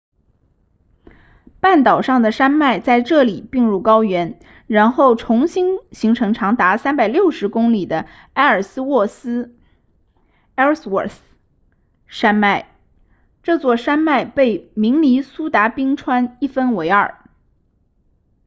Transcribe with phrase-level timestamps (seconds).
[1.59, 9.55] 半岛上的山脉在这里并入高原然后重新形成长达360公里的埃尔斯沃斯
[10.55, 11.17] ellsworth
[12.07, 12.73] 山脉
[13.43, 17.29] 这座山脉被明尼苏达冰川一分为二